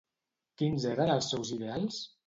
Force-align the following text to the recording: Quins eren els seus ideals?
Quins 0.61 0.87
eren 0.93 1.15
els 1.19 1.31
seus 1.35 1.57
ideals? 1.61 2.05